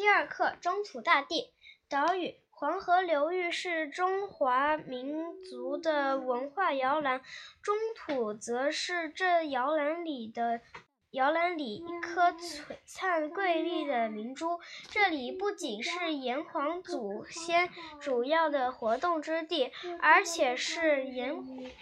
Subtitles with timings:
[0.00, 1.52] 第二课：中土大地。
[1.86, 2.34] 岛屿。
[2.48, 7.20] 黄河流域是中华民族的文化摇篮，
[7.60, 10.62] 中土则是这摇篮里的
[11.10, 14.58] 摇篮里一颗璀璨瑰丽的明珠。
[14.88, 17.68] 这里不仅是炎黄祖先
[18.00, 19.70] 主要的活动之地，
[20.00, 21.36] 而且是炎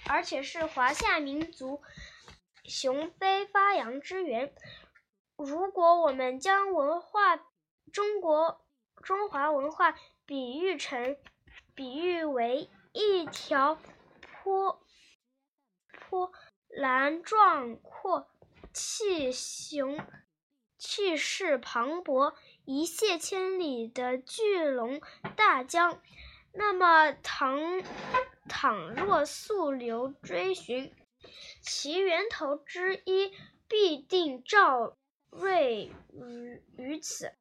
[0.09, 1.81] 而且是华夏民族
[2.65, 4.53] 雄飞发扬之源。
[5.37, 7.37] 如果我们将文化
[7.93, 8.65] 中国
[9.03, 11.17] 中华文化比喻成，
[11.75, 13.79] 比喻为一条
[14.43, 14.83] 波
[15.91, 16.33] 波
[16.69, 18.29] 澜壮阔、
[18.73, 19.99] 气雄
[20.77, 22.35] 气势磅礴、
[22.65, 25.01] 一泻千里的巨龙
[25.37, 26.01] 大江，
[26.53, 27.83] 那么倘
[28.49, 30.95] 倘若溯流追寻，
[31.63, 33.33] 其源头之一
[33.67, 34.97] 必定照
[35.31, 37.33] 瑞于于此。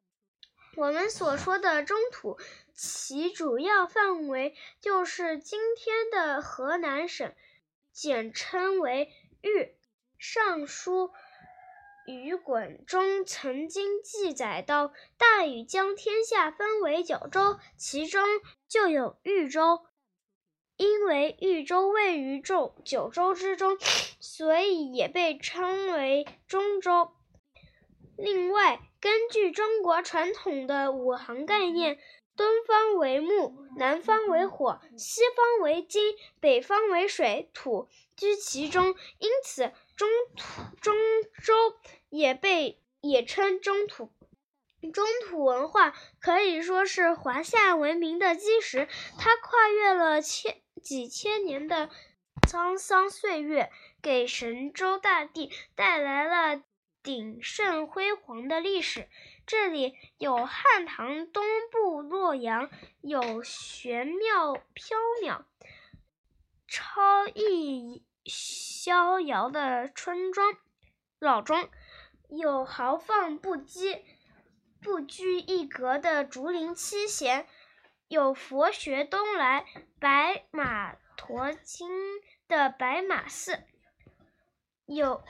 [0.78, 2.38] 我们所说的中土，
[2.72, 7.34] 其主要范围就是今天的河南省，
[7.92, 9.12] 简称为
[9.42, 9.62] 豫。
[10.18, 11.10] 《尚书
[12.06, 18.24] 虞滚》中曾经记载到，大禹将天下分为九州，其中
[18.68, 19.84] 就有豫州。
[20.76, 23.76] 因为豫州位于九九州之中，
[24.20, 27.10] 所以也被称为中州。
[28.16, 31.98] 另外，根据中国传统的五行概念，
[32.36, 40.96] 东方为木，南方为火，西方为金，北方为水，土居其中，因此中土中
[41.44, 41.54] 州
[42.08, 44.10] 也被也称中土。
[44.92, 48.88] 中土文化可以说是华夏文明的基石，
[49.18, 51.90] 它跨越了千几千年的
[52.48, 53.70] 沧桑岁月，
[54.02, 56.62] 给神州大地带来了。
[57.08, 59.08] 鼎盛辉煌的历史，
[59.46, 61.42] 这里有汉唐东
[61.72, 62.68] 部洛阳，
[63.00, 64.92] 有玄妙缥
[65.24, 65.44] 缈、
[66.66, 70.58] 超逸逍遥的村庄、
[71.18, 71.70] 老庄，
[72.28, 74.02] 有豪放不羁、
[74.82, 77.48] 不拘一格的竹林七贤，
[78.08, 79.64] 有佛学东来、
[79.98, 81.88] 白马驮经
[82.48, 83.64] 的白马寺，
[84.84, 85.24] 有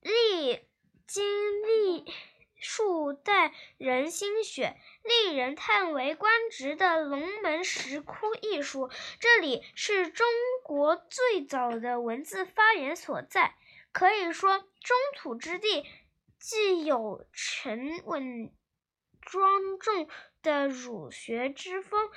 [0.00, 0.60] 历。
[1.06, 2.12] 经历
[2.56, 10.26] 数代人心血，令人叹为观止的龙门石窟艺术，这里是中
[10.62, 13.54] 国最早的文字发源所在。
[13.92, 15.84] 可以说，中土之地
[16.38, 18.52] 既有沉稳
[19.20, 20.08] 庄重
[20.42, 22.10] 的儒学之风，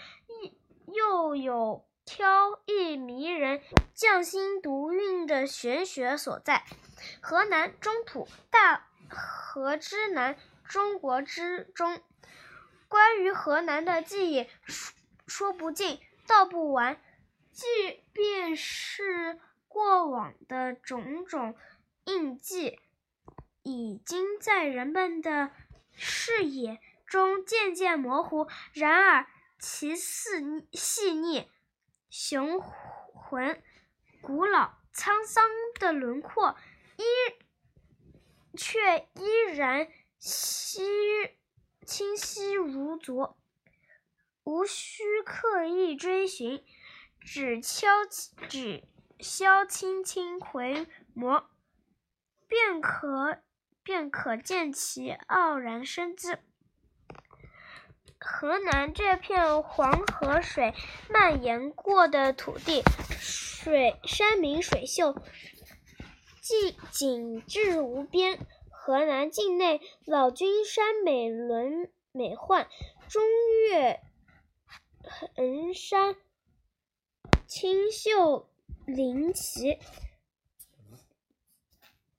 [0.93, 3.61] 又有飘逸迷人、
[3.93, 6.63] 匠心独运的玄学所在。
[7.21, 12.01] 河南中土，大河之南，中国之中。
[12.87, 14.95] 关于河南的记忆说
[15.27, 16.97] 说不尽，道不完。
[17.51, 17.65] 即
[18.13, 21.55] 便是过往的种种
[22.05, 22.79] 印记，
[23.63, 25.51] 已经在人们的
[25.91, 29.27] 视野中渐渐模糊，然而
[29.59, 31.49] 其细细腻、
[32.09, 33.61] 雄浑、
[34.21, 35.45] 古老、沧桑
[35.79, 36.55] 的轮廓。
[36.97, 37.03] 依
[38.57, 40.81] 却依然稀
[41.85, 43.37] 清晰如昨，
[44.43, 46.65] 无需刻意追寻，
[47.19, 47.87] 只敲
[48.49, 48.83] 只
[49.19, 51.45] 消轻轻回眸，
[52.47, 53.43] 便可
[53.83, 56.39] 便可见其傲然身姿。
[58.19, 60.73] 河南这片黄河水
[61.09, 62.81] 蔓延过的土地，
[63.19, 65.15] 水山明水秀。
[66.41, 68.39] 景景致无边，
[68.71, 72.65] 河南境内老君山美轮美奂，
[73.09, 73.21] 中
[73.69, 73.99] 岳
[75.01, 76.15] 衡山
[77.45, 78.49] 清秀
[78.85, 79.77] 灵奇，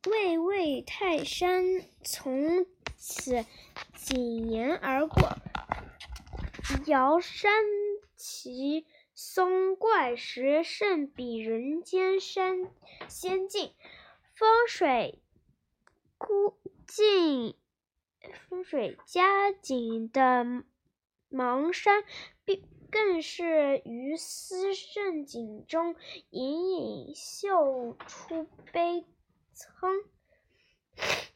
[0.07, 1.65] 巍巍泰山
[2.05, 2.67] 从
[2.99, 3.47] 此
[3.95, 5.39] 紧沿而过，
[6.87, 7.53] 瑶山
[8.17, 12.71] 奇松怪石胜比人间山
[13.09, 13.73] 仙境。
[14.35, 15.21] 风水
[16.17, 17.57] 孤静、
[18.49, 20.45] 风水佳景的
[21.31, 22.05] 邙山，
[22.45, 25.97] 并更是于斯胜景中
[26.31, 29.05] 隐隐秀出悲
[29.53, 29.93] 苍。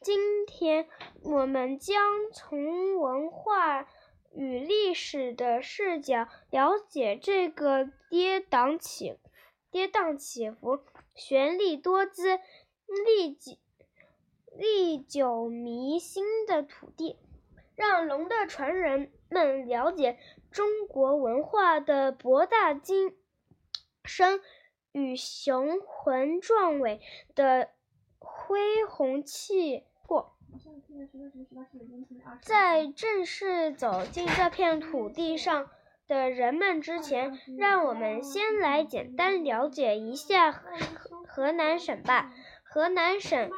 [0.01, 0.89] 今天，
[1.23, 2.03] 我们将
[2.33, 3.89] 从文化
[4.35, 9.17] 与历史的视角了解这个跌宕起
[9.71, 10.81] 跌宕起伏、
[11.15, 12.41] 绚丽多姿。
[13.07, 13.57] 历久
[14.55, 17.17] 历久弥新的土地，
[17.75, 20.19] 让龙的传人们了解
[20.51, 23.17] 中国文化的博大精
[24.05, 24.43] 深
[24.93, 27.01] 与雄浑壮伟
[27.35, 27.71] 的
[28.19, 29.87] 恢宏气。
[32.41, 35.69] 在正式走进这片土地上
[36.07, 40.63] 的人们之前，让我们先来简单了解一下河
[41.27, 42.33] 河南省吧。
[42.63, 43.51] 河南省。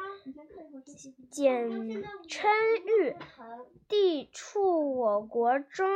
[1.31, 2.51] 简称
[2.85, 3.15] 豫，
[3.87, 5.87] 地处我国中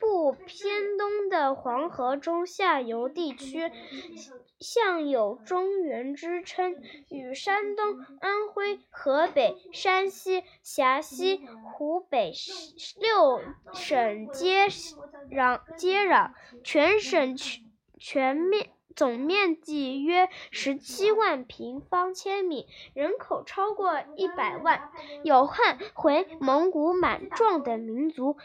[0.00, 3.70] 部偏东的黄河中下游地区，
[4.58, 6.74] 向有中原之称，
[7.10, 12.32] 与山东、安徽、河北、山西、陕西、湖北
[12.98, 13.40] 六
[13.74, 14.66] 省接
[15.30, 16.32] 壤，接壤，
[16.64, 17.62] 全省全
[17.98, 18.70] 全面。
[18.96, 24.90] 总面积约十七万平方千米，人口超过一百万，
[25.22, 28.36] 有汉、回、蒙古、满、壮等民族。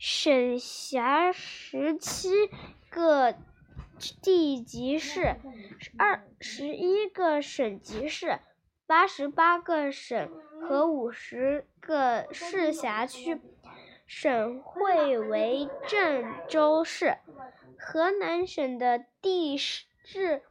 [0.00, 2.30] 省辖十七
[2.88, 3.34] 个
[4.22, 5.36] 地级市，
[5.98, 8.38] 二十一个省级市，
[8.86, 10.30] 八十八个省
[10.62, 13.42] 和五十个市辖区。
[14.06, 17.18] 省会为郑州市。
[17.78, 20.42] 河南省的地势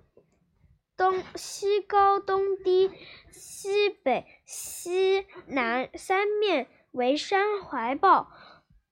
[0.95, 2.91] 东西高东低，
[3.31, 8.31] 西北、西南三面为山怀抱，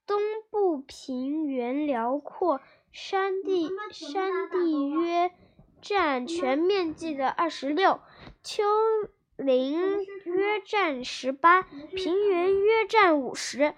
[0.08, 2.62] 东部平原辽阔，
[2.94, 5.32] 山地山地约
[5.82, 8.00] 占全面积的二十六，
[8.42, 8.64] 丘
[9.36, 13.76] 陵约占十八，平原约占五十。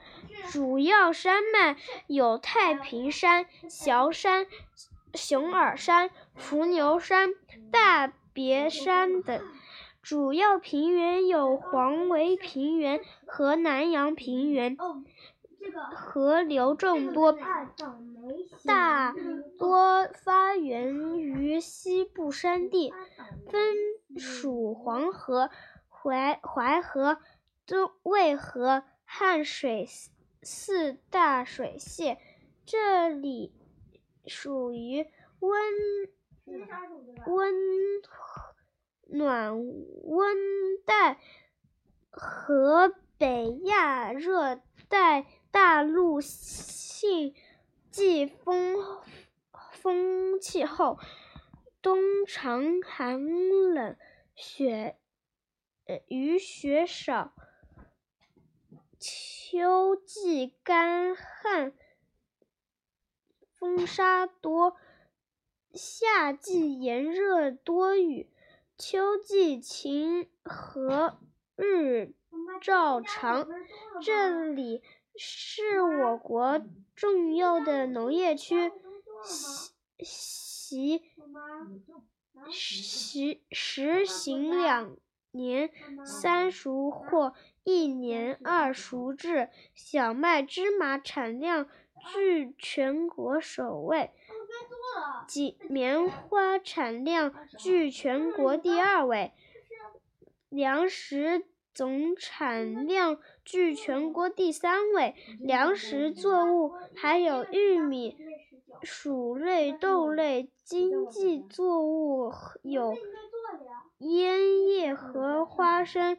[0.51, 4.45] 主要山脉有太平山、崤山、
[5.15, 7.33] 熊耳山、伏牛山、
[7.71, 9.41] 大别山等；
[10.03, 14.77] 主要平原有黄维平原和南阳平原。
[15.95, 17.37] 河流众多，
[18.65, 19.13] 大
[19.57, 22.93] 多发源于西部山地，
[23.49, 23.75] 分
[24.17, 25.49] 属黄河、
[25.87, 27.17] 淮淮河、
[27.65, 29.87] 中渭河、汉水。
[30.41, 32.15] 四大水系，
[32.65, 33.53] 这里
[34.25, 35.05] 属于
[35.41, 35.61] 温
[37.27, 37.53] 温
[39.09, 39.59] 暖
[40.03, 40.37] 温
[40.85, 41.19] 带
[42.09, 47.33] 河北亚热带大陆性
[47.89, 48.77] 季风
[49.73, 50.99] 风气候，
[51.81, 53.19] 冬长寒
[53.73, 53.97] 冷，
[54.35, 54.99] 雪
[56.07, 57.33] 雨雪少。
[58.99, 61.73] 秋季干旱，
[63.57, 64.75] 风沙多；
[65.73, 68.29] 夏季炎热多雨，
[68.77, 71.17] 秋季晴和
[71.55, 72.13] 日
[72.61, 73.47] 照长。
[74.03, 74.83] 这里
[75.15, 76.61] 是我国
[76.95, 78.71] 重要的农业区，
[79.99, 81.03] 习
[82.51, 84.97] 习实行两
[85.31, 85.71] 年
[86.05, 87.33] 三熟或。
[87.65, 91.69] 一年二熟制，小麦、芝麻产量
[92.11, 94.09] 居全国首位，
[95.27, 99.33] 及棉花产量居全国第二位，
[100.49, 105.15] 粮食总产量居全国第三位。
[105.39, 108.17] 粮食作物还有玉米、
[108.83, 112.31] 薯类、豆类，经济作物
[112.63, 112.97] 有
[113.99, 116.17] 烟叶和花生。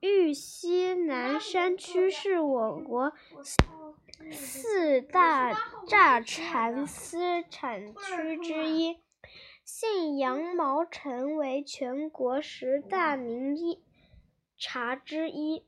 [0.00, 3.12] 玉西南山区是我国
[4.30, 5.54] 四大
[5.86, 8.98] 榨蚕丝产区之一，
[9.64, 13.56] 信阳毛橙为全国十大名
[14.64, 15.62] 茶之一。